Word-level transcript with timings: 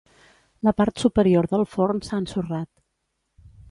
La 0.67 0.73
part 0.81 1.03
superior 1.05 1.51
del 1.53 1.69
forn 1.77 2.05
s'ha 2.09 2.21
ensorrat. 2.25 2.71